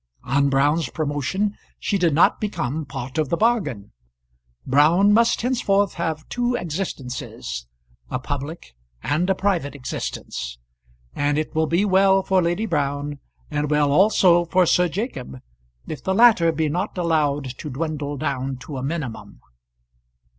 On 0.23 0.49
Brown's 0.49 0.89
promotion 0.89 1.55
she 1.79 1.99
did 1.99 2.15
not 2.15 2.41
become 2.41 2.85
part 2.85 3.19
of 3.19 3.29
the 3.29 3.37
bargain. 3.37 3.91
Brown 4.65 5.13
must 5.13 5.43
henceforth 5.43 5.93
have 5.93 6.27
two 6.27 6.55
existences 6.55 7.67
a 8.09 8.17
public 8.17 8.73
and 9.03 9.29
a 9.29 9.35
private 9.35 9.75
existence; 9.75 10.57
and 11.13 11.37
it 11.37 11.53
will 11.53 11.67
be 11.67 11.85
well 11.85 12.23
for 12.23 12.41
Lady 12.41 12.65
Brown, 12.65 13.19
and 13.51 13.69
well 13.69 13.91
also 13.91 14.45
for 14.45 14.65
Sir 14.65 14.87
Jacob, 14.89 15.39
if 15.85 16.03
the 16.03 16.15
latter 16.15 16.51
be 16.51 16.67
not 16.67 16.97
allowed 16.97 17.55
to 17.59 17.69
dwindle 17.69 18.17
down 18.17 18.57
to 18.57 18.77
a 18.79 18.83
minimum. 18.83 19.39